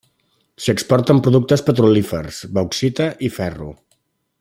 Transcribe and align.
S'hi 0.63 0.71
exporten 0.73 1.21
productes 1.27 1.63
petrolífers, 1.69 2.41
bauxita 2.59 3.11
i 3.29 3.33
ferro. 3.41 3.73